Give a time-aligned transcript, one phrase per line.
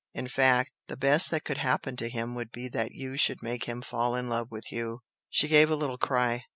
[0.15, 3.65] In fact, the best that could happen to him would be that you should make
[3.65, 6.45] him fall in love with YOU!" She gave a little cry.